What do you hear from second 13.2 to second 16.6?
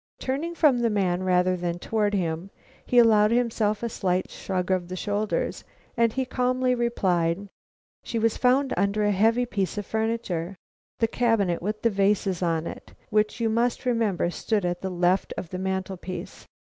you must remember stood at the left of the mantel piece.